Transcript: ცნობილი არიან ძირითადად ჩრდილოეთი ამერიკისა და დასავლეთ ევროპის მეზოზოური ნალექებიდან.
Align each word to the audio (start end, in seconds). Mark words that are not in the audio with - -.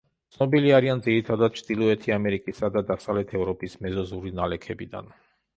ცნობილი 0.35 0.71
არიან 0.77 1.03
ძირითადად 1.07 1.59
ჩრდილოეთი 1.59 2.15
ამერიკისა 2.17 2.71
და 2.79 2.83
დასავლეთ 2.89 3.37
ევროპის 3.41 3.79
მეზოზოური 3.87 4.37
ნალექებიდან. 4.41 5.17